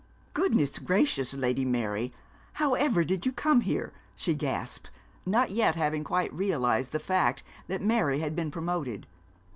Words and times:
'Goodness 0.33 0.79
gracious, 0.79 1.31
Lady 1.35 1.63
Mary! 1.63 2.11
how 2.53 2.73
ever 2.73 3.03
did 3.03 3.23
you 3.23 3.31
come 3.31 3.61
here?' 3.61 3.93
she 4.15 4.33
gasped, 4.33 4.89
not 5.27 5.51
yet 5.51 5.75
having 5.75 6.03
quite 6.03 6.33
realised 6.33 6.91
the 6.91 6.97
fact 6.99 7.43
that 7.67 7.83
Mary 7.83 8.17
had 8.17 8.35
been 8.35 8.49
promoted. 8.49 9.05